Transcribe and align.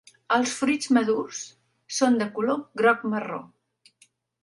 Els 0.37 0.53
fruits 0.61 0.89
madurs 0.99 1.43
són 1.99 2.19
de 2.25 2.31
color 2.39 2.67
groc-marró. 2.83 3.43